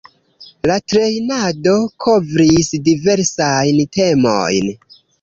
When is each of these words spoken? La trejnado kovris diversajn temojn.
La 0.71 0.77
trejnado 0.93 1.77
kovris 2.07 2.75
diversajn 2.91 3.87
temojn. 4.01 4.77